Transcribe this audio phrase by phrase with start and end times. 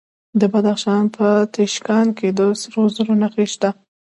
[0.39, 3.69] د بدخشان په تیشکان کې د سرو زرو نښې شته.